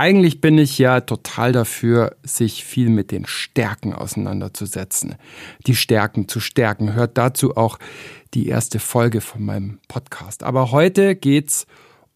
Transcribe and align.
Eigentlich 0.00 0.40
bin 0.40 0.56
ich 0.56 0.78
ja 0.78 1.02
total 1.02 1.52
dafür, 1.52 2.16
sich 2.22 2.64
viel 2.64 2.88
mit 2.88 3.10
den 3.10 3.26
Stärken 3.26 3.92
auseinanderzusetzen. 3.92 5.16
Die 5.66 5.76
Stärken 5.76 6.26
zu 6.26 6.40
stärken. 6.40 6.94
Hört 6.94 7.18
dazu 7.18 7.54
auch 7.54 7.78
die 8.32 8.48
erste 8.48 8.78
Folge 8.78 9.20
von 9.20 9.44
meinem 9.44 9.78
Podcast. 9.88 10.42
Aber 10.42 10.72
heute 10.72 11.16
geht's 11.16 11.66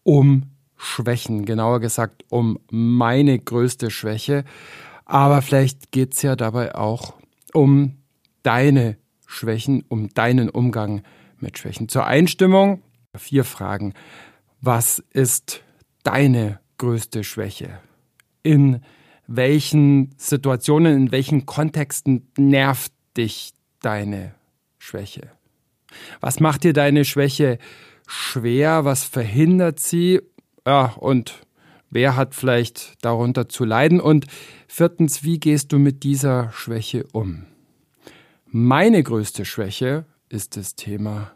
um 0.01 0.49
Schwächen, 0.75 1.45
genauer 1.45 1.79
gesagt 1.79 2.25
um 2.29 2.57
meine 2.71 3.37
größte 3.37 3.91
Schwäche. 3.91 4.45
Aber 5.05 5.43
vielleicht 5.43 5.91
geht's 5.91 6.23
ja 6.23 6.35
dabei 6.35 6.73
auch 6.73 7.13
um 7.53 7.97
deine 8.41 8.97
Schwächen, 9.27 9.85
um 9.89 10.09
deinen 10.09 10.49
Umgang 10.49 11.03
mit 11.39 11.59
Schwächen. 11.59 11.87
Zur 11.87 12.07
Einstimmung 12.07 12.81
vier 13.15 13.43
Fragen. 13.43 13.93
Was 14.59 15.03
ist 15.11 15.61
deine 16.01 16.64
größte 16.77 17.23
Schwäche? 17.23 17.79
In 18.43 18.81
welchen 19.27 20.13
Situationen, 20.17 20.95
in 20.95 21.11
welchen 21.11 21.45
Kontexten 21.45 22.27
nervt 22.37 22.91
dich 23.17 23.53
deine 23.81 24.35
Schwäche? 24.77 25.31
Was 26.19 26.39
macht 26.39 26.63
dir 26.63 26.73
deine 26.73 27.05
Schwäche 27.05 27.57
schwer? 28.07 28.85
Was 28.85 29.03
verhindert 29.03 29.79
sie? 29.79 30.21
Ja, 30.65 30.93
und 30.97 31.45
wer 31.89 32.15
hat 32.15 32.35
vielleicht 32.35 32.93
darunter 33.03 33.49
zu 33.49 33.65
leiden? 33.65 33.99
Und 33.99 34.25
viertens, 34.67 35.23
wie 35.23 35.39
gehst 35.39 35.71
du 35.71 35.79
mit 35.79 36.03
dieser 36.03 36.51
Schwäche 36.51 37.05
um? 37.13 37.45
Meine 38.45 39.03
größte 39.03 39.45
Schwäche 39.45 40.05
ist 40.29 40.57
das 40.57 40.75
Thema 40.75 41.31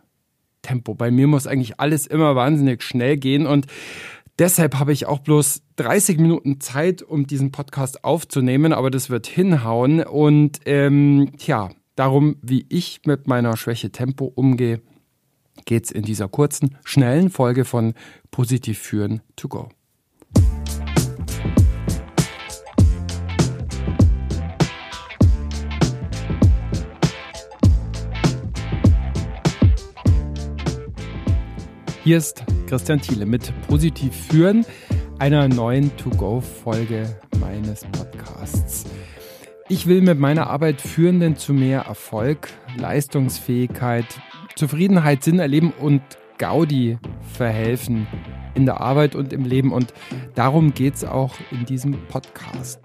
Tempo. 0.61 0.93
Bei 0.93 1.11
mir 1.11 1.27
muss 1.27 1.47
eigentlich 1.47 1.79
alles 1.79 2.05
immer 2.07 2.35
wahnsinnig 2.35 2.83
schnell 2.83 3.17
gehen 3.17 3.47
und 3.47 3.65
deshalb 4.39 4.79
habe 4.79 4.93
ich 4.93 5.05
auch 5.05 5.19
bloß 5.19 5.61
30 5.75 6.17
Minuten 6.17 6.59
Zeit, 6.61 7.01
um 7.01 7.27
diesen 7.27 7.51
Podcast 7.51 8.03
aufzunehmen, 8.03 8.73
aber 8.73 8.89
das 8.89 9.09
wird 9.09 9.27
hinhauen 9.27 10.01
und 10.01 10.59
ähm, 10.65 11.31
tja, 11.37 11.69
darum, 11.95 12.37
wie 12.41 12.65
ich 12.69 13.01
mit 13.05 13.27
meiner 13.27 13.57
Schwäche 13.57 13.91
Tempo 13.91 14.25
umgehe, 14.25 14.81
geht 15.65 15.85
es 15.85 15.91
in 15.91 16.03
dieser 16.03 16.29
kurzen, 16.29 16.77
schnellen 16.83 17.29
Folge 17.29 17.65
von 17.65 17.93
Positiv 18.31 18.79
führen 18.79 19.21
to 19.35 19.49
go. 19.49 19.69
Hier 32.03 32.17
ist 32.17 32.43
Christian 32.69 33.01
Thiele 33.01 33.25
mit 33.25 33.51
Positiv 33.67 34.13
führen, 34.13 34.63
einer 35.17 35.47
neuen 35.47 35.95
To-Go-Folge 35.97 37.19
meines 37.39 37.83
Podcasts. 37.85 38.85
Ich 39.69 39.87
will 39.87 40.01
mit 40.01 40.19
meiner 40.19 40.51
Arbeit 40.51 40.79
Führenden 40.79 41.35
zu 41.35 41.51
mehr 41.51 41.81
Erfolg, 41.81 42.49
Leistungsfähigkeit, 42.77 44.05
Zufriedenheit, 44.55 45.23
Sinn 45.23 45.39
erleben 45.39 45.73
und 45.79 46.03
Gaudi 46.37 46.99
verhelfen 47.33 48.05
in 48.53 48.67
der 48.67 48.79
Arbeit 48.81 49.15
und 49.15 49.33
im 49.33 49.45
Leben. 49.45 49.73
Und 49.73 49.91
darum 50.35 50.75
geht 50.75 50.93
es 50.93 51.03
auch 51.03 51.33
in 51.49 51.65
diesem 51.65 51.97
Podcast. 52.07 52.79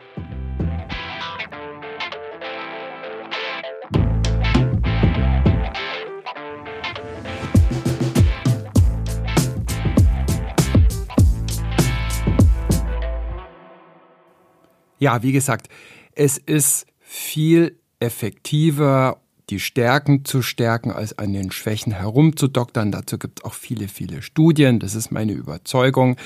Ja, 15.04 15.22
wie 15.22 15.32
gesagt, 15.32 15.68
es 16.14 16.38
ist 16.38 16.86
viel 16.98 17.78
effektiver, 18.00 19.20
die 19.50 19.60
Stärken 19.60 20.24
zu 20.24 20.40
stärken, 20.40 20.90
als 20.90 21.18
an 21.18 21.34
den 21.34 21.50
Schwächen 21.52 21.92
herumzudoktern. 21.92 22.90
Dazu 22.90 23.18
gibt 23.18 23.40
es 23.40 23.44
auch 23.44 23.52
viele, 23.52 23.88
viele 23.88 24.22
Studien. 24.22 24.80
Das 24.80 24.94
ist 24.94 25.10
meine 25.10 25.32
Überzeugung. 25.32 26.16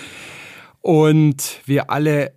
Und 0.80 1.60
wir 1.66 1.90
alle 1.90 2.34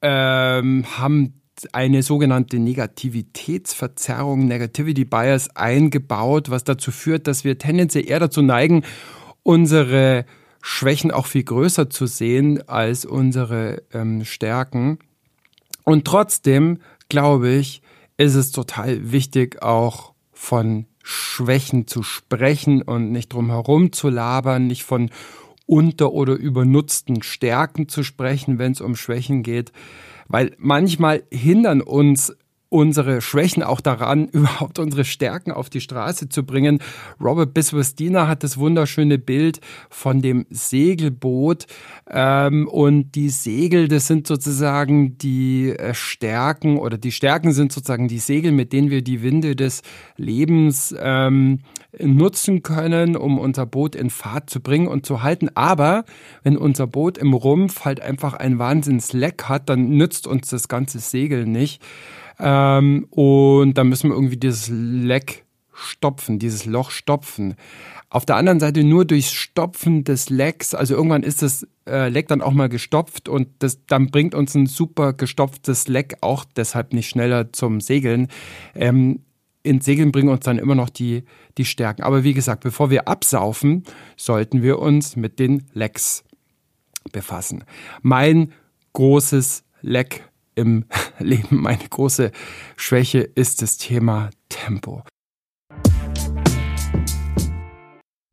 ähm, 0.00 0.86
haben 0.96 1.42
eine 1.72 2.02
sogenannte 2.02 2.58
Negativitätsverzerrung, 2.58 4.46
Negativity 4.46 5.04
Bias 5.04 5.54
eingebaut, 5.54 6.48
was 6.48 6.64
dazu 6.64 6.90
führt, 6.90 7.26
dass 7.26 7.44
wir 7.44 7.58
tendenziell 7.58 8.08
eher 8.08 8.18
dazu 8.18 8.40
neigen, 8.40 8.82
unsere 9.42 10.24
Schwächen 10.62 11.10
auch 11.10 11.26
viel 11.26 11.44
größer 11.44 11.90
zu 11.90 12.06
sehen 12.06 12.66
als 12.66 13.04
unsere 13.04 13.82
ähm, 13.92 14.24
Stärken. 14.24 14.98
Und 15.84 16.04
trotzdem, 16.04 16.78
glaube 17.08 17.50
ich, 17.50 17.82
ist 18.16 18.34
es 18.34 18.52
total 18.52 19.12
wichtig, 19.12 19.62
auch 19.62 20.12
von 20.32 20.86
Schwächen 21.02 21.86
zu 21.86 22.02
sprechen 22.02 22.82
und 22.82 23.10
nicht 23.10 23.32
drum 23.32 23.50
herum 23.50 23.92
zu 23.92 24.08
labern, 24.08 24.66
nicht 24.66 24.84
von 24.84 25.10
unter- 25.66 26.12
oder 26.12 26.34
übernutzten 26.34 27.22
Stärken 27.22 27.88
zu 27.88 28.02
sprechen, 28.02 28.58
wenn 28.58 28.72
es 28.72 28.80
um 28.80 28.96
Schwächen 28.96 29.42
geht. 29.42 29.72
Weil 30.28 30.54
manchmal 30.58 31.24
hindern 31.30 31.80
uns 31.80 32.34
unsere 32.72 33.20
Schwächen 33.20 33.62
auch 33.62 33.80
daran, 33.80 34.28
überhaupt 34.32 34.78
unsere 34.78 35.04
Stärken 35.04 35.52
auf 35.52 35.68
die 35.68 35.80
Straße 35.80 36.28
zu 36.28 36.44
bringen. 36.44 36.80
Robert 37.20 37.54
Biswasdina 37.54 38.26
hat 38.26 38.42
das 38.42 38.56
wunderschöne 38.56 39.18
Bild 39.18 39.60
von 39.90 40.22
dem 40.22 40.46
Segelboot 40.50 41.66
ähm, 42.10 42.66
und 42.68 43.12
die 43.14 43.28
Segel, 43.28 43.88
das 43.88 44.06
sind 44.06 44.26
sozusagen 44.26 45.18
die 45.18 45.70
äh, 45.70 45.94
Stärken 45.94 46.78
oder 46.78 46.96
die 46.96 47.12
Stärken 47.12 47.52
sind 47.52 47.72
sozusagen 47.72 48.08
die 48.08 48.18
Segel, 48.18 48.52
mit 48.52 48.72
denen 48.72 48.90
wir 48.90 49.02
die 49.02 49.22
Winde 49.22 49.54
des 49.54 49.82
Lebens 50.16 50.94
ähm, 50.98 51.60
nutzen 51.98 52.62
können, 52.62 53.16
um 53.16 53.38
unser 53.38 53.66
Boot 53.66 53.94
in 53.94 54.08
Fahrt 54.08 54.48
zu 54.48 54.60
bringen 54.60 54.88
und 54.88 55.04
zu 55.04 55.22
halten. 55.22 55.50
Aber 55.54 56.04
wenn 56.42 56.56
unser 56.56 56.86
Boot 56.86 57.18
im 57.18 57.34
Rumpf 57.34 57.84
halt 57.84 58.00
einfach 58.00 58.32
ein 58.32 58.58
Wahnsinnsleck 58.58 59.44
hat, 59.44 59.68
dann 59.68 59.90
nützt 59.90 60.26
uns 60.26 60.48
das 60.48 60.68
ganze 60.68 61.00
Segel 61.00 61.44
nicht. 61.44 61.82
Ähm, 62.38 63.06
und 63.10 63.74
dann 63.74 63.88
müssen 63.88 64.10
wir 64.10 64.14
irgendwie 64.14 64.36
dieses 64.36 64.68
Leck 64.70 65.44
stopfen, 65.72 66.38
dieses 66.38 66.64
Loch 66.66 66.90
stopfen. 66.90 67.54
Auf 68.10 68.26
der 68.26 68.36
anderen 68.36 68.60
Seite 68.60 68.84
nur 68.84 69.04
durchs 69.04 69.32
Stopfen 69.32 70.04
des 70.04 70.28
Lecks, 70.28 70.74
also 70.74 70.94
irgendwann 70.94 71.22
ist 71.22 71.42
das 71.42 71.66
äh, 71.86 72.08
Leck 72.08 72.28
dann 72.28 72.42
auch 72.42 72.52
mal 72.52 72.68
gestopft 72.68 73.28
und 73.28 73.48
das, 73.60 73.84
dann 73.86 74.10
bringt 74.10 74.34
uns 74.34 74.54
ein 74.54 74.66
super 74.66 75.12
gestopftes 75.14 75.88
Leck 75.88 76.16
auch 76.20 76.44
deshalb 76.44 76.92
nicht 76.92 77.08
schneller 77.08 77.52
zum 77.52 77.80
Segeln. 77.80 78.28
Ähm, 78.74 79.20
ins 79.62 79.84
Segeln 79.84 80.12
bringen 80.12 80.28
uns 80.28 80.44
dann 80.44 80.58
immer 80.58 80.74
noch 80.74 80.90
die, 80.90 81.24
die 81.56 81.64
Stärken. 81.64 82.02
Aber 82.02 82.24
wie 82.24 82.34
gesagt, 82.34 82.64
bevor 82.64 82.90
wir 82.90 83.08
absaufen, 83.08 83.84
sollten 84.16 84.62
wir 84.62 84.78
uns 84.78 85.16
mit 85.16 85.38
den 85.38 85.66
Lecks 85.72 86.24
befassen. 87.12 87.64
Mein 88.02 88.52
großes 88.92 89.64
Leck 89.80 90.28
im 90.54 90.84
Leben 91.18 91.60
meine 91.62 91.88
große 91.88 92.32
Schwäche 92.76 93.20
ist 93.20 93.62
das 93.62 93.76
Thema 93.76 94.30
Tempo. 94.48 95.02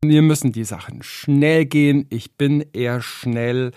Wir 0.02 0.22
müssen 0.22 0.52
die 0.52 0.64
Sachen 0.64 1.02
schnell 1.02 1.66
gehen. 1.66 2.06
Ich 2.08 2.36
bin 2.36 2.64
eher 2.72 3.02
schnell 3.02 3.72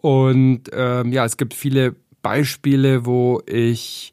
und 0.00 0.64
ähm, 0.72 1.12
ja, 1.12 1.24
es 1.24 1.36
gibt 1.36 1.54
viele 1.54 1.96
Beispiele, 2.20 3.06
wo 3.06 3.42
ich 3.46 4.12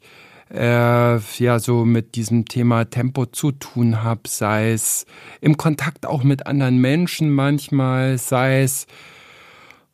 äh, 0.52 1.18
ja 1.18 1.58
so 1.58 1.84
mit 1.84 2.14
diesem 2.14 2.44
Thema 2.44 2.84
Tempo 2.84 3.26
zu 3.26 3.52
tun 3.52 4.02
habe, 4.02 4.22
sei 4.26 4.72
es 4.72 5.06
im 5.40 5.56
Kontakt 5.56 6.06
auch 6.06 6.22
mit 6.22 6.46
anderen 6.46 6.78
Menschen 6.78 7.30
manchmal, 7.30 8.18
sei 8.18 8.62
es 8.62 8.86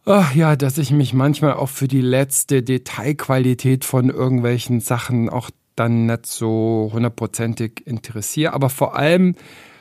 Ach 0.04 0.34
ja, 0.34 0.56
dass 0.56 0.78
ich 0.78 0.90
mich 0.90 1.14
manchmal 1.14 1.54
auch 1.54 1.68
für 1.68 1.86
die 1.86 2.00
letzte 2.00 2.64
Detailqualität 2.64 3.84
von 3.84 4.10
irgendwelchen 4.10 4.80
Sachen 4.80 5.28
auch 5.28 5.50
dann 5.76 6.06
nicht 6.06 6.26
so 6.26 6.90
hundertprozentig 6.92 7.86
interessiere. 7.86 8.52
Aber 8.52 8.68
vor 8.68 8.96
allem 8.96 9.36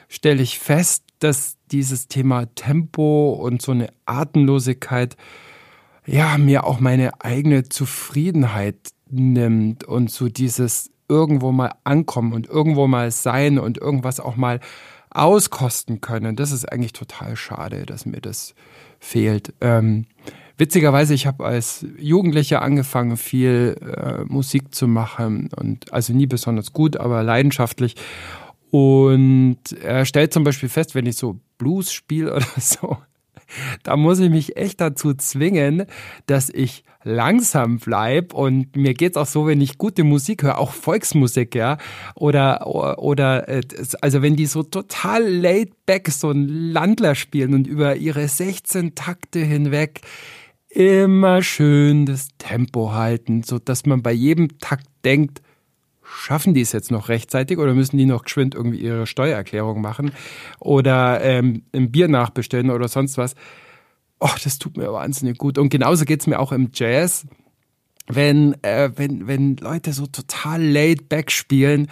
stelle 0.10 0.44
ich 0.44 0.60
fest, 0.60 1.04
dass 1.18 1.58
dieses 1.72 2.08
Thema 2.08 2.46
Tempo 2.54 3.34
und 3.34 3.64
so 3.64 3.72
eine 3.72 3.90
Atemlosigkeit 4.06 5.18
ja 6.06 6.38
mir 6.38 6.66
auch 6.66 6.80
meine 6.80 7.22
eigene 7.24 7.64
Zufriedenheit 7.64 8.78
nimmt 9.10 9.86
und 9.86 10.12
so 10.12 10.30
dieses 10.30 10.92
irgendwo 11.10 11.52
mal 11.52 11.74
ankommen 11.84 12.34
und 12.34 12.48
irgendwo 12.48 12.88
mal 12.88 13.10
sein 13.10 13.58
und 13.58 13.80
irgendwas 13.80 14.20
auch 14.20 14.36
mal 14.36 14.60
auskosten 15.12 16.02
können. 16.02 16.36
Das 16.36 16.52
ist 16.52 16.72
eigentlich 16.72 16.94
total 16.94 17.36
schade, 17.36 17.86
dass 17.86 18.06
mir 18.06 18.22
das 18.22 18.56
fehlt. 19.00 19.54
Ähm, 19.62 20.06
witzigerweise, 20.58 21.14
ich 21.14 21.28
habe 21.28 21.46
als 21.46 21.86
Jugendlicher 21.98 22.62
angefangen, 22.62 23.18
viel 23.18 23.76
äh, 23.82 24.24
Musik 24.26 24.74
zu 24.74 24.88
machen 24.88 25.50
und 25.56 25.92
also 25.94 26.14
nie 26.14 26.28
besonders 26.28 26.74
gut, 26.74 26.98
aber 26.98 27.24
leidenschaftlich. 27.24 27.96
Und 28.70 29.60
er 29.84 30.06
stellt 30.06 30.32
zum 30.32 30.46
Beispiel 30.46 30.70
fest, 30.70 30.96
wenn 30.96 31.06
ich 31.06 31.18
so 31.18 31.40
Blues 31.58 31.92
spiele 31.92 32.34
oder 32.36 32.46
so, 32.58 32.98
da 33.84 33.96
muss 33.96 34.20
ich 34.20 34.30
mich 34.30 34.58
echt 34.58 34.82
dazu 34.82 35.14
zwingen, 35.14 35.86
dass 36.26 36.50
ich 36.50 36.84
langsam 37.04 37.80
bleib. 37.80 38.34
Und 38.34 38.76
mir 38.76 38.94
geht's 38.94 39.18
auch 39.18 39.26
so, 39.26 39.48
wenn 39.48 39.62
ich 39.62 39.78
gute 39.78 40.04
Musik 40.04 40.44
höre, 40.44 40.58
auch 40.58 40.72
Volksmusik, 40.72 41.56
ja, 41.56 41.78
oder 42.16 42.68
oder 43.00 43.48
äh, 43.50 43.62
also 44.02 44.22
wenn 44.22 44.36
die 44.36 44.46
so 44.46 44.64
total 44.64 45.28
laid 45.28 45.86
back 45.86 46.10
so 46.10 46.32
ein 46.32 46.48
Landler 46.48 47.16
spielen 47.16 47.54
und 47.54 47.68
über 47.68 47.96
ihre 47.96 48.28
16 48.28 48.96
Takte 48.96 49.40
hinweg 49.40 50.02
immer 50.70 51.44
schön 51.44 52.06
das 52.06 52.30
Tempo 52.38 52.94
halten, 52.94 53.44
so 53.44 53.60
dass 53.60 53.86
man 53.86 54.02
bei 54.02 54.14
jedem 54.14 54.58
Takt 54.60 54.88
denkt, 55.04 55.42
schaffen 56.12 56.54
die 56.54 56.62
es 56.62 56.72
jetzt 56.72 56.92
noch 56.92 57.10
rechtzeitig 57.10 57.58
oder 57.58 57.74
müssen 57.74 57.98
die 57.98 58.06
noch 58.06 58.24
geschwind 58.24 58.56
irgendwie 58.56 58.80
ihre 58.82 59.08
Steuererklärung 59.08 59.82
machen 59.82 60.12
oder 60.60 61.22
ähm, 61.22 61.64
ein 61.74 61.92
Bier 61.92 62.08
nachbestellen 62.08 62.70
oder 62.70 62.88
sonst 62.88 63.18
was. 63.18 63.36
Oh, 64.20 64.30
das 64.44 64.60
tut 64.60 64.78
mir 64.78 64.92
wahnsinnig 64.92 65.38
gut. 65.38 65.58
Und 65.58 65.70
genauso 65.70 66.06
geht's 66.06 66.28
mir 66.28 66.40
auch 66.40 66.52
im 66.52 66.70
Jazz. 66.74 67.26
Wenn, 68.08 68.56
äh, 68.64 68.92
wenn, 68.96 69.28
wenn 69.28 69.58
Leute 69.58 69.94
so 69.94 70.06
total 70.06 70.62
laid 70.62 71.10
back 71.10 71.32
spielen, 71.32 71.88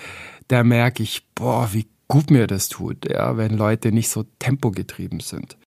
da 0.47 0.63
merke 0.63 1.01
ich, 1.01 1.25
boah, 1.33 1.69
wie 1.71 1.87
gut 2.07 2.29
mir 2.29 2.47
das 2.47 2.67
tut, 2.67 3.09
ja, 3.09 3.37
wenn 3.37 3.55
Leute 3.55 3.91
nicht 3.91 4.09
so 4.09 4.23
tempogetrieben 4.39 5.21
sind. 5.21 5.57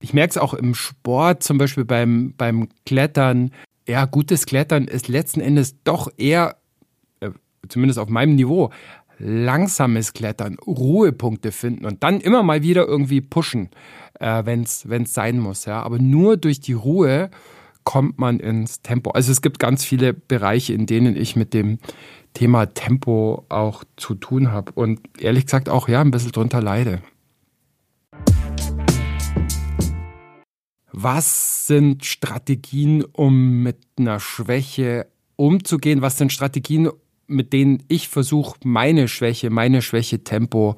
Ich 0.00 0.14
merke 0.14 0.30
es 0.30 0.38
auch 0.38 0.54
im 0.54 0.74
Sport, 0.74 1.42
zum 1.42 1.58
Beispiel 1.58 1.84
beim, 1.84 2.34
beim 2.36 2.68
Klettern. 2.86 3.52
Ja, 3.86 4.04
gutes 4.06 4.46
Klettern 4.46 4.88
ist 4.88 5.08
letzten 5.08 5.40
Endes 5.40 5.82
doch 5.84 6.08
eher, 6.16 6.56
zumindest 7.68 7.98
auf 7.98 8.08
meinem 8.08 8.34
Niveau, 8.34 8.70
langsames 9.18 10.12
Klettern, 10.12 10.56
Ruhepunkte 10.66 11.52
finden 11.52 11.84
und 11.84 12.02
dann 12.02 12.20
immer 12.20 12.42
mal 12.42 12.62
wieder 12.62 12.86
irgendwie 12.86 13.20
pushen, 13.20 13.70
äh, 14.18 14.44
wenn 14.44 14.62
es 14.62 15.14
sein 15.14 15.38
muss. 15.38 15.64
Ja. 15.64 15.82
Aber 15.82 15.98
nur 15.98 16.36
durch 16.36 16.60
die 16.60 16.72
Ruhe 16.72 17.30
kommt 17.84 18.18
man 18.18 18.40
ins 18.40 18.82
Tempo. 18.82 19.10
Also 19.10 19.32
es 19.32 19.42
gibt 19.42 19.58
ganz 19.58 19.84
viele 19.84 20.12
Bereiche, 20.12 20.72
in 20.72 20.86
denen 20.86 21.16
ich 21.16 21.36
mit 21.36 21.54
dem 21.54 21.78
Thema 22.34 22.66
Tempo 22.66 23.44
auch 23.48 23.84
zu 23.96 24.14
tun 24.14 24.50
habe 24.52 24.72
und 24.72 25.00
ehrlich 25.18 25.46
gesagt 25.46 25.68
auch 25.68 25.88
ja 25.88 26.00
ein 26.00 26.10
bisschen 26.10 26.32
drunter 26.32 26.62
leide. 26.62 27.02
Was 30.92 31.66
sind 31.66 32.04
Strategien, 32.04 33.02
um 33.02 33.62
mit 33.62 33.78
einer 33.98 34.20
Schwäche 34.20 35.06
umzugehen? 35.36 36.02
Was 36.02 36.18
sind 36.18 36.32
Strategien, 36.32 36.90
mit 37.26 37.52
denen 37.52 37.82
ich 37.88 38.08
versuche, 38.08 38.56
meine 38.64 39.08
Schwäche, 39.08 39.50
meine 39.50 39.82
Schwäche 39.82 40.24
Tempo 40.24 40.76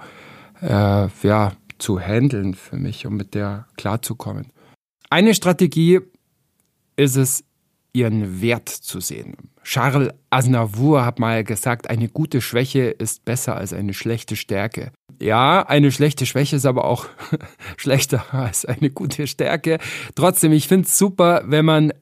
äh, 0.60 1.08
ja, 1.22 1.52
zu 1.78 2.00
handeln 2.00 2.54
für 2.54 2.76
mich, 2.76 3.06
um 3.06 3.16
mit 3.16 3.34
der 3.34 3.66
klarzukommen? 3.76 4.52
Eine 5.10 5.34
Strategie 5.34 6.00
ist 6.96 7.16
es, 7.16 7.44
ihren 7.92 8.40
Wert 8.42 8.68
zu 8.68 9.00
sehen. 9.00 9.36
Charles 9.62 10.10
Aznavour 10.28 11.04
hat 11.06 11.18
mal 11.18 11.44
gesagt, 11.44 11.88
eine 11.88 12.08
gute 12.08 12.40
Schwäche 12.40 12.86
ist 12.86 13.24
besser 13.24 13.56
als 13.56 13.72
eine 13.72 13.94
schlechte 13.94 14.36
Stärke. 14.36 14.90
Ja, 15.20 15.62
eine 15.66 15.92
schlechte 15.92 16.26
Schwäche 16.26 16.56
ist 16.56 16.66
aber 16.66 16.84
auch 16.84 17.06
schlechter 17.76 18.34
als 18.34 18.64
eine 18.64 18.90
gute 18.90 19.26
Stärke. 19.26 19.78
Trotzdem, 20.16 20.52
ich 20.52 20.68
finde 20.68 20.86
es 20.86 20.98
super, 20.98 21.44
wenn 21.46 21.64
man 21.64 21.92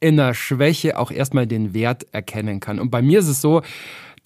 in 0.00 0.16
der 0.16 0.34
Schwäche 0.34 0.98
auch 0.98 1.10
erstmal 1.10 1.46
den 1.46 1.74
Wert 1.74 2.06
erkennen 2.12 2.60
kann. 2.60 2.78
Und 2.78 2.90
bei 2.90 3.02
mir 3.02 3.18
ist 3.18 3.28
es 3.28 3.40
so, 3.40 3.62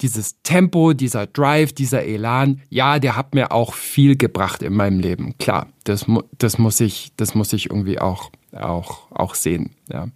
dieses 0.01 0.41
Tempo, 0.43 0.93
dieser 0.93 1.27
Drive, 1.27 1.73
dieser 1.73 2.03
Elan, 2.03 2.61
ja, 2.69 2.99
der 2.99 3.15
hat 3.15 3.35
mir 3.35 3.51
auch 3.51 3.73
viel 3.73 4.15
gebracht 4.17 4.61
in 4.63 4.73
meinem 4.73 4.99
Leben. 4.99 5.37
Klar, 5.37 5.67
das, 5.83 6.05
das 6.37 6.57
muss 6.57 6.79
ich, 6.79 7.13
das 7.15 7.35
muss 7.35 7.53
ich 7.53 7.69
irgendwie 7.69 7.99
auch, 7.99 8.31
auch, 8.51 9.11
auch 9.11 9.35
sehen. 9.35 9.71
Ja. 9.91 10.07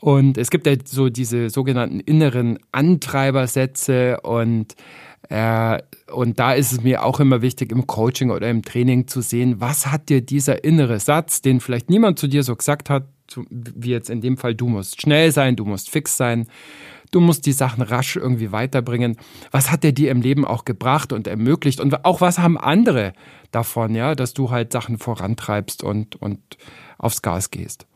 Und 0.00 0.38
es 0.38 0.50
gibt 0.50 0.66
ja 0.66 0.74
so 0.84 1.08
diese 1.08 1.50
sogenannten 1.50 2.00
inneren 2.00 2.58
Antreibersätze 2.72 4.20
und 4.20 4.74
äh, 5.30 5.82
und 6.12 6.38
da 6.38 6.54
ist 6.54 6.72
es 6.72 6.82
mir 6.82 7.04
auch 7.04 7.20
immer 7.20 7.42
wichtig, 7.42 7.70
im 7.70 7.86
Coaching 7.86 8.30
oder 8.30 8.48
im 8.48 8.62
Training 8.62 9.08
zu 9.08 9.20
sehen, 9.20 9.60
was 9.60 9.88
hat 9.88 10.08
dir 10.08 10.22
dieser 10.22 10.64
innere 10.64 11.00
Satz, 11.00 11.42
den 11.42 11.60
vielleicht 11.60 11.90
niemand 11.90 12.18
zu 12.18 12.28
dir 12.28 12.42
so 12.42 12.56
gesagt 12.56 12.88
hat, 12.88 13.04
wie 13.50 13.90
jetzt 13.90 14.10
in 14.10 14.20
dem 14.20 14.36
Fall, 14.36 14.54
du 14.54 14.68
musst 14.68 15.00
schnell 15.00 15.32
sein, 15.32 15.56
du 15.56 15.64
musst 15.64 15.90
fix 15.90 16.16
sein, 16.16 16.46
du 17.10 17.20
musst 17.20 17.46
die 17.46 17.52
Sachen 17.52 17.82
rasch 17.82 18.16
irgendwie 18.16 18.52
weiterbringen. 18.52 19.16
Was 19.50 19.70
hat 19.70 19.84
der 19.84 19.92
dir 19.92 20.10
im 20.10 20.20
Leben 20.20 20.44
auch 20.44 20.64
gebracht 20.64 21.12
und 21.12 21.26
ermöglicht? 21.26 21.80
Und 21.80 22.04
auch 22.04 22.20
was 22.20 22.38
haben 22.38 22.58
andere 22.58 23.12
davon, 23.50 23.94
ja, 23.94 24.14
dass 24.14 24.34
du 24.34 24.50
halt 24.50 24.72
Sachen 24.72 24.98
vorantreibst 24.98 25.82
und, 25.82 26.16
und 26.16 26.40
aufs 26.98 27.22
Gas 27.22 27.50
gehst? 27.50 27.86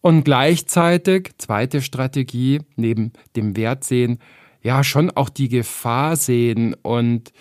Und 0.00 0.24
gleichzeitig, 0.24 1.30
zweite 1.38 1.82
Strategie, 1.82 2.60
neben 2.76 3.12
dem 3.34 3.56
Wert 3.56 3.84
sehen, 3.84 4.20
ja, 4.62 4.84
schon 4.84 5.10
auch 5.10 5.28
die 5.28 5.48
Gefahr 5.48 6.16
sehen 6.16 6.74
und 6.82 7.32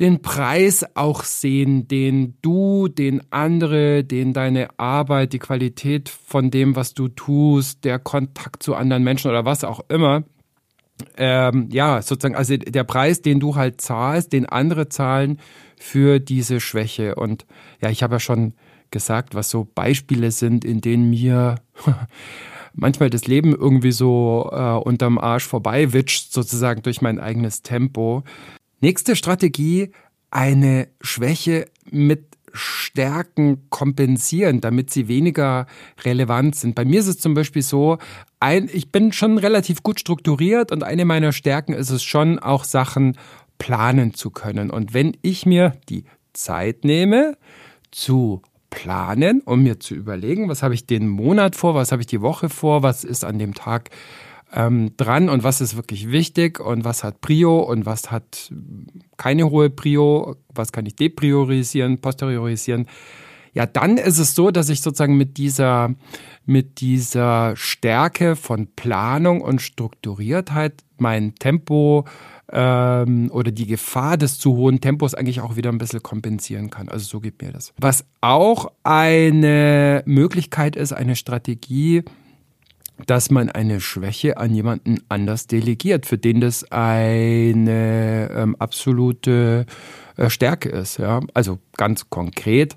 den 0.00 0.22
Preis 0.22 0.84
auch 0.94 1.24
sehen, 1.24 1.86
den 1.86 2.34
du, 2.40 2.88
den 2.88 3.22
andere, 3.30 4.02
den 4.02 4.32
deine 4.32 4.68
Arbeit, 4.78 5.34
die 5.34 5.38
Qualität 5.38 6.08
von 6.08 6.50
dem, 6.50 6.74
was 6.74 6.94
du 6.94 7.08
tust, 7.08 7.84
der 7.84 7.98
Kontakt 7.98 8.62
zu 8.62 8.74
anderen 8.74 9.04
Menschen 9.04 9.30
oder 9.30 9.44
was 9.44 9.62
auch 9.62 9.80
immer, 9.88 10.24
ähm, 11.16 11.68
ja, 11.70 12.00
sozusagen, 12.02 12.34
also 12.34 12.56
der 12.56 12.84
Preis, 12.84 13.22
den 13.22 13.40
du 13.40 13.56
halt 13.56 13.80
zahlst, 13.80 14.32
den 14.32 14.46
andere 14.46 14.88
zahlen 14.88 15.38
für 15.78 16.18
diese 16.18 16.60
Schwäche. 16.60 17.14
Und 17.14 17.46
ja, 17.80 17.90
ich 17.90 18.02
habe 18.02 18.16
ja 18.16 18.20
schon 18.20 18.54
gesagt, 18.90 19.34
was 19.34 19.50
so 19.50 19.68
Beispiele 19.74 20.30
sind, 20.30 20.64
in 20.64 20.80
denen 20.80 21.10
mir 21.10 21.56
manchmal 22.74 23.10
das 23.10 23.26
Leben 23.26 23.54
irgendwie 23.54 23.92
so 23.92 24.50
äh, 24.52 24.72
unterm 24.72 25.18
Arsch 25.18 25.46
vorbei 25.46 25.92
witscht, 25.92 26.32
sozusagen 26.32 26.82
durch 26.82 27.02
mein 27.02 27.18
eigenes 27.18 27.62
Tempo. 27.62 28.24
Nächste 28.80 29.16
Strategie, 29.16 29.90
eine 30.30 30.88
Schwäche 31.00 31.66
mit 31.90 32.24
Stärken 32.52 33.68
kompensieren, 33.70 34.60
damit 34.60 34.90
sie 34.90 35.06
weniger 35.06 35.66
relevant 36.04 36.56
sind. 36.56 36.74
Bei 36.74 36.84
mir 36.84 37.00
ist 37.00 37.06
es 37.06 37.18
zum 37.18 37.34
Beispiel 37.34 37.62
so, 37.62 37.98
ein, 38.40 38.68
ich 38.72 38.90
bin 38.90 39.12
schon 39.12 39.38
relativ 39.38 39.82
gut 39.82 40.00
strukturiert 40.00 40.72
und 40.72 40.82
eine 40.82 41.04
meiner 41.04 41.32
Stärken 41.32 41.74
ist 41.74 41.90
es 41.90 42.02
schon, 42.02 42.38
auch 42.38 42.64
Sachen 42.64 43.16
planen 43.58 44.14
zu 44.14 44.30
können. 44.30 44.70
Und 44.70 44.94
wenn 44.94 45.16
ich 45.22 45.46
mir 45.46 45.74
die 45.88 46.04
Zeit 46.32 46.84
nehme, 46.84 47.36
zu 47.90 48.42
planen, 48.70 49.42
um 49.44 49.62
mir 49.62 49.78
zu 49.80 49.94
überlegen, 49.94 50.48
was 50.48 50.62
habe 50.62 50.74
ich 50.74 50.86
den 50.86 51.08
Monat 51.08 51.56
vor, 51.56 51.74
was 51.74 51.92
habe 51.92 52.02
ich 52.02 52.06
die 52.06 52.22
Woche 52.22 52.48
vor, 52.48 52.82
was 52.82 53.04
ist 53.04 53.24
an 53.24 53.38
dem 53.38 53.54
Tag 53.54 53.90
ähm, 54.52 54.96
dran 54.96 55.28
und 55.28 55.44
was 55.44 55.60
ist 55.60 55.76
wirklich 55.76 56.10
wichtig 56.10 56.60
und 56.60 56.84
was 56.84 57.04
hat 57.04 57.20
Prio 57.20 57.60
und 57.60 57.86
was 57.86 58.10
hat 58.10 58.52
keine 59.16 59.50
hohe 59.50 59.70
Prio, 59.70 60.36
was 60.54 60.72
kann 60.72 60.86
ich 60.86 60.96
depriorisieren, 60.96 62.00
posteriorisieren. 62.00 62.86
Ja, 63.52 63.66
dann 63.66 63.96
ist 63.96 64.18
es 64.18 64.34
so, 64.34 64.50
dass 64.50 64.68
ich 64.68 64.80
sozusagen 64.80 65.16
mit 65.16 65.36
dieser, 65.36 65.94
mit 66.46 66.80
dieser 66.80 67.56
Stärke 67.56 68.36
von 68.36 68.68
Planung 68.76 69.40
und 69.40 69.60
Strukturiertheit 69.60 70.84
mein 70.98 71.34
Tempo 71.34 72.06
ähm, 72.52 73.30
oder 73.32 73.50
die 73.50 73.66
Gefahr 73.66 74.16
des 74.16 74.38
zu 74.38 74.56
hohen 74.56 74.80
Tempos 74.80 75.14
eigentlich 75.14 75.40
auch 75.40 75.56
wieder 75.56 75.70
ein 75.70 75.78
bisschen 75.78 76.02
kompensieren 76.02 76.70
kann. 76.70 76.88
Also 76.88 77.06
so 77.06 77.20
geht 77.20 77.42
mir 77.42 77.52
das. 77.52 77.72
Was 77.78 78.04
auch 78.20 78.70
eine 78.84 80.02
Möglichkeit 80.06 80.76
ist, 80.76 80.92
eine 80.92 81.16
Strategie, 81.16 82.04
dass 83.06 83.30
man 83.30 83.50
eine 83.50 83.80
Schwäche 83.80 84.36
an 84.36 84.54
jemanden 84.54 84.98
anders 85.08 85.46
delegiert, 85.46 86.06
für 86.06 86.18
den 86.18 86.40
das 86.40 86.70
eine 86.70 88.30
ähm, 88.32 88.56
absolute 88.58 89.66
äh, 90.16 90.30
Stärke 90.30 90.68
ist. 90.68 90.98
Ja? 90.98 91.20
Also 91.34 91.58
ganz 91.76 92.10
konkret 92.10 92.76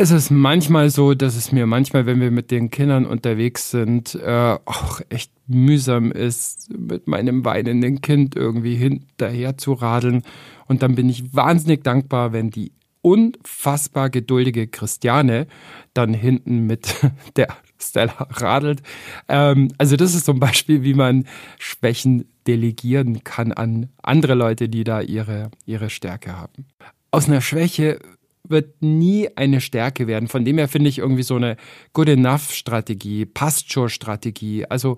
es 0.00 0.12
ist 0.12 0.30
manchmal 0.30 0.90
so, 0.90 1.14
dass 1.14 1.34
es 1.34 1.50
mir 1.50 1.66
manchmal, 1.66 2.06
wenn 2.06 2.20
wir 2.20 2.30
mit 2.30 2.52
den 2.52 2.70
Kindern 2.70 3.04
unterwegs 3.04 3.72
sind, 3.72 4.14
äh, 4.14 4.56
auch 4.64 5.00
echt 5.08 5.32
mühsam 5.48 6.12
ist, 6.12 6.70
mit 6.72 7.08
meinem 7.08 7.44
weinenden 7.44 8.00
Kind 8.00 8.36
irgendwie 8.36 8.76
hinterher 8.76 9.58
zu 9.58 9.72
radeln. 9.72 10.22
Und 10.68 10.84
dann 10.84 10.94
bin 10.94 11.08
ich 11.08 11.34
wahnsinnig 11.34 11.82
dankbar, 11.82 12.32
wenn 12.32 12.50
die 12.50 12.70
unfassbar 13.02 14.08
geduldige 14.08 14.68
Christiane 14.68 15.48
dann 15.94 16.14
hinten 16.14 16.64
mit 16.64 16.94
der 17.36 17.48
Stella 17.80 18.26
radelt. 18.30 18.82
Ähm, 19.28 19.68
also 19.78 19.96
das 19.96 20.14
ist 20.14 20.24
zum 20.24 20.40
Beispiel, 20.40 20.82
wie 20.82 20.94
man 20.94 21.26
Schwächen 21.58 22.26
delegieren 22.46 23.24
kann 23.24 23.52
an 23.52 23.88
andere 24.02 24.34
Leute, 24.34 24.68
die 24.68 24.84
da 24.84 25.00
ihre, 25.00 25.50
ihre 25.66 25.90
Stärke 25.90 26.36
haben. 26.36 26.66
Aus 27.10 27.28
einer 27.28 27.40
Schwäche 27.40 27.98
wird 28.44 28.80
nie 28.82 29.28
eine 29.36 29.60
Stärke 29.60 30.06
werden. 30.06 30.28
Von 30.28 30.44
dem 30.44 30.58
her 30.58 30.68
finde 30.68 30.88
ich 30.88 30.98
irgendwie 30.98 31.22
so 31.22 31.36
eine 31.36 31.56
Good 31.92 32.08
Enough 32.08 32.52
Strategie, 32.52 33.26
passt 33.26 33.72
schon 33.72 33.88
Strategie. 33.88 34.64
Also 34.66 34.96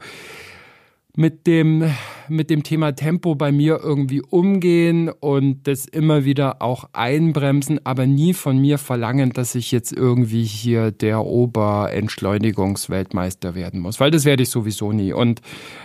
mit 1.16 1.46
dem, 1.46 1.90
mit 2.28 2.50
dem 2.50 2.62
Thema 2.62 2.92
Tempo 2.92 3.34
bei 3.34 3.50
mir 3.52 3.80
irgendwie 3.82 4.20
umgehen 4.22 5.08
und 5.08 5.66
das 5.66 5.86
immer 5.86 6.24
wieder 6.24 6.62
auch 6.62 6.84
einbremsen, 6.92 7.80
aber 7.84 8.06
nie 8.06 8.34
von 8.34 8.58
mir 8.58 8.78
verlangen, 8.78 9.32
dass 9.32 9.54
ich 9.54 9.72
jetzt 9.72 9.92
irgendwie 9.92 10.44
hier 10.44 10.90
der 10.92 11.24
Oberentschleunigungsweltmeister 11.24 13.54
werden 13.54 13.80
muss, 13.80 14.00
weil 14.00 14.10
das 14.10 14.24
werde 14.24 14.44
ich 14.44 14.48
sowieso 14.50 14.92
nie 14.92 15.12
und 15.12 15.42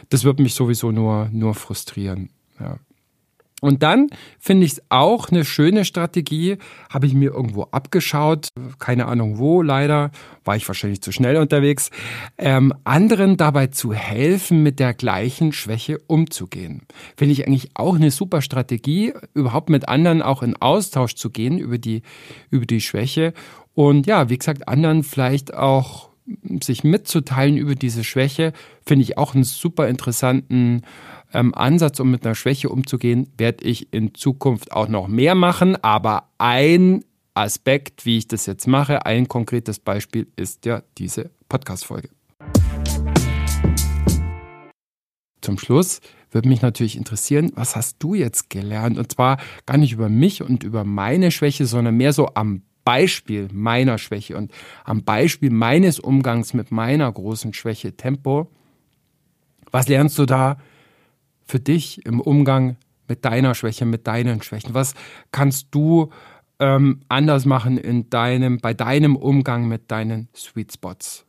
das 0.10 0.24
wird 0.24 0.40
mich 0.40 0.54
sowieso 0.54 0.92
nur, 0.92 1.30
nur 1.32 1.56
frustrieren. 1.56 2.30
Ja. 2.60 2.78
Und 3.62 3.84
dann 3.84 4.10
finde 4.38 4.66
ich 4.66 4.74
es 4.74 4.82
auch 4.90 5.30
eine 5.30 5.46
schöne 5.46 5.86
Strategie, 5.86 6.58
habe 6.90 7.08
ich 7.08 7.14
mir 7.14 7.32
irgendwo 7.32 7.64
abgeschaut, 7.64 8.50
keine 8.80 9.06
Ahnung 9.06 9.38
wo, 9.38 9.62
leider 9.62 10.12
war 10.44 10.58
ich 10.58 10.68
wahrscheinlich 10.68 11.02
zu 11.02 11.14
schnell 11.14 11.38
unterwegs, 11.38 11.90
ähm, 12.38 12.74
anderen 12.84 13.38
dabei 13.38 13.68
zu 13.68 13.94
helfen, 13.94 14.62
mit 14.62 14.80
der 14.80 14.94
gleichen 14.94 15.54
Schwäche 15.54 16.00
umzugehen. 16.06 16.82
Finde 17.16 17.32
ich 17.32 17.48
eigentlich 17.48 17.72
auch 17.76 17.96
eine 17.96 18.12
super 18.12 18.42
Strategie, 18.42 19.14
überhaupt 19.34 19.70
mit 19.70 19.88
anderen 19.88 20.22
auch 20.22 20.44
in 20.44 20.58
Austausch 20.58 21.16
zu 21.16 21.30
gehen 21.30 21.58
über 21.58 21.78
die, 21.78 22.02
über 22.50 22.66
die 22.66 22.82
Schwäche. 22.82 23.34
Und 23.74 24.06
ja, 24.06 24.30
wie 24.30 24.38
gesagt, 24.38 24.68
anderen 24.68 25.04
vielleicht 25.04 25.54
auch 25.54 26.10
sich 26.62 26.84
mitzuteilen 26.84 27.58
über 27.58 27.76
diese 27.76 28.04
Schwäche, 28.04 28.54
finde 28.86 29.04
ich 29.04 29.18
auch 29.18 29.36
einen 29.36 29.44
super 29.44 29.88
interessanten 29.88 30.82
ähm, 31.34 31.54
Ansatz, 31.54 32.00
um 32.00 32.10
mit 32.12 32.26
einer 32.26 32.36
Schwäche 32.36 32.70
umzugehen, 32.70 33.32
werde 33.38 33.64
ich 33.66 33.94
in 33.94 34.16
Zukunft 34.16 34.72
auch 34.72 34.88
noch 34.88 35.08
mehr 35.08 35.36
machen. 35.36 35.76
Aber 35.84 36.30
ein 36.38 37.04
Aspekt, 37.34 38.06
wie 38.06 38.18
ich 38.18 38.28
das 38.28 38.46
jetzt 38.46 38.68
mache, 38.68 39.06
ein 39.06 39.28
konkretes 39.28 39.80
Beispiel 39.80 40.28
ist 40.36 40.66
ja 40.66 40.84
diese 40.98 41.32
Podcast-Folge. 41.50 42.10
Zum 45.42 45.60
Schluss 45.60 46.00
würde 46.32 46.50
mich 46.50 46.62
natürlich 46.62 46.98
interessieren, 46.98 47.52
was 47.56 47.76
hast 47.76 47.98
du 48.00 48.14
jetzt 48.16 48.50
gelernt? 48.50 48.98
Und 48.98 49.12
zwar 49.12 49.38
gar 49.66 49.78
nicht 49.78 49.94
über 49.94 50.10
mich 50.10 50.42
und 50.42 50.64
über 50.64 50.84
meine 50.84 51.32
Schwäche, 51.32 51.66
sondern 51.66 51.96
mehr 51.96 52.14
so 52.14 52.30
am 52.34 52.64
Beispiel 52.86 53.50
meiner 53.52 53.98
Schwäche 53.98 54.38
und 54.38 54.54
am 54.86 55.04
Beispiel 55.04 55.50
meines 55.50 56.00
Umgangs 56.00 56.54
mit 56.54 56.72
meiner 56.72 57.12
großen 57.12 57.54
Schwäche 57.54 57.98
Tempo. 57.98 58.50
Was 59.72 59.90
lernst 59.90 60.18
du 60.18 60.26
da? 60.26 60.58
für 61.46 61.60
dich 61.60 62.06
im 62.06 62.20
Umgang 62.20 62.76
mit 63.08 63.24
deiner 63.24 63.54
Schwäche, 63.56 63.86
mit 63.86 64.06
deinen 64.08 64.42
Schwächen? 64.42 64.74
Was 64.74 64.96
kannst 65.32 65.68
du 65.72 66.10
ähm, 66.60 67.00
anders 67.08 67.46
machen 67.46 67.78
in 67.78 68.10
deinem, 68.10 68.60
bei 68.60 68.74
deinem 68.74 69.16
Umgang 69.16 69.68
mit 69.68 69.92
deinen 69.92 70.28
Sweet 70.36 70.74
Spots? 70.74 71.22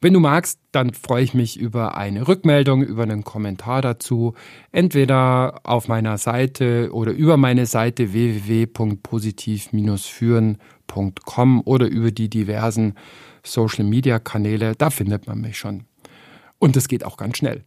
Wenn 0.00 0.12
du 0.12 0.20
magst, 0.20 0.60
dann 0.70 0.94
freue 0.94 1.24
ich 1.24 1.34
mich 1.34 1.58
über 1.58 1.96
eine 1.96 2.28
Rückmeldung, 2.28 2.84
über 2.84 3.02
einen 3.02 3.24
Kommentar 3.24 3.82
dazu, 3.82 4.34
entweder 4.70 5.58
auf 5.64 5.88
meiner 5.88 6.18
Seite 6.18 6.90
oder 6.92 7.10
über 7.10 7.36
meine 7.36 7.66
Seite 7.66 8.12
www.positiv-führen.com 8.12 10.77
oder 11.64 11.86
über 11.86 12.10
die 12.10 12.28
diversen 12.28 12.94
Social 13.42 13.84
Media 13.84 14.18
Kanäle. 14.18 14.74
Da 14.76 14.90
findet 14.90 15.26
man 15.26 15.40
mich 15.40 15.58
schon. 15.58 15.84
Und 16.58 16.76
es 16.76 16.88
geht 16.88 17.04
auch 17.04 17.16
ganz 17.16 17.38
schnell. 17.38 17.64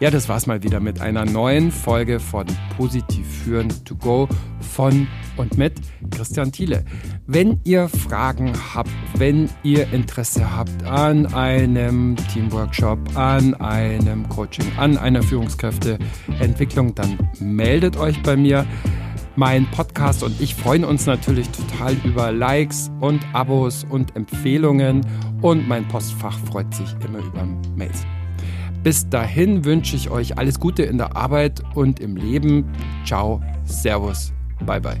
Ja, 0.00 0.10
das 0.10 0.28
war's 0.28 0.48
mal 0.48 0.64
wieder 0.64 0.80
mit 0.80 1.00
einer 1.00 1.24
neuen 1.24 1.70
Folge 1.70 2.18
von 2.18 2.46
Positiv 2.76 3.24
führen 3.44 3.68
to 3.84 3.94
go 3.94 4.28
von 4.60 5.06
und 5.36 5.58
mit 5.58 5.74
Christian 6.10 6.52
Thiele. 6.52 6.84
Wenn 7.26 7.60
ihr 7.64 7.88
Fragen 7.88 8.52
habt, 8.74 8.90
wenn 9.16 9.48
ihr 9.62 9.92
Interesse 9.92 10.56
habt 10.56 10.84
an 10.84 11.26
einem 11.34 12.16
Teamworkshop, 12.32 13.16
an 13.16 13.54
einem 13.54 14.28
Coaching, 14.28 14.66
an 14.76 14.98
einer 14.98 15.22
Führungskräfteentwicklung, 15.22 16.94
dann 16.94 17.18
meldet 17.40 17.96
euch 17.96 18.22
bei 18.22 18.36
mir. 18.36 18.66
Mein 19.34 19.64
Podcast 19.70 20.22
und 20.22 20.38
ich 20.42 20.54
freuen 20.54 20.84
uns 20.84 21.06
natürlich 21.06 21.48
total 21.48 21.94
über 22.04 22.32
Likes 22.32 22.90
und 23.00 23.20
Abos 23.32 23.86
und 23.88 24.14
Empfehlungen 24.14 25.06
und 25.40 25.66
mein 25.66 25.88
Postfach 25.88 26.38
freut 26.40 26.74
sich 26.74 26.94
immer 27.02 27.20
über 27.20 27.48
Mails. 27.74 28.04
Bis 28.82 29.08
dahin 29.08 29.64
wünsche 29.64 29.96
ich 29.96 30.10
euch 30.10 30.38
alles 30.38 30.58
Gute 30.58 30.82
in 30.82 30.98
der 30.98 31.16
Arbeit 31.16 31.62
und 31.74 32.00
im 32.00 32.16
Leben. 32.16 32.64
Ciao, 33.04 33.40
Servus, 33.64 34.32
bye 34.62 34.78
bye. 34.80 35.00